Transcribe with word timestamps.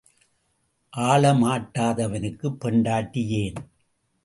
ஆள 0.93 1.33
மாட்டாதவனுக்குப் 1.33 2.59
பெண்டாட்டி 2.59 3.27
ஏன்? 3.41 3.59